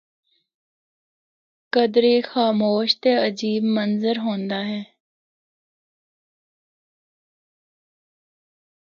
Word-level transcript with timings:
کدرے 1.73 2.15
خاموش 2.31 2.89
تے 3.03 3.11
عجیب 3.27 3.63
منظر 3.77 4.15
ہوندا 4.25 4.59
ہے۔ 4.71 4.81